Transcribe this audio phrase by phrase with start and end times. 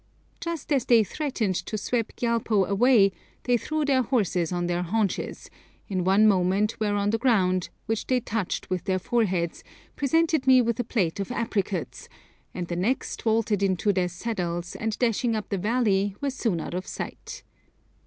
[0.39, 3.11] Just as they threatened to sweep Gyalpo away,
[3.43, 5.47] they threw their horses on their haunches,
[5.87, 9.63] in one moment were on the ground, which they touched with their foreheads,
[9.95, 12.09] presented me with a plate of apricots,
[12.51, 16.73] and the next vaulted into their saddles, and dashing up the valley were soon out
[16.73, 17.43] of sight.